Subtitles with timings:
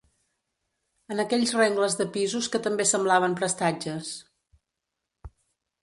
[1.15, 4.19] En aquells rengles de pisos que també semblaven prestatges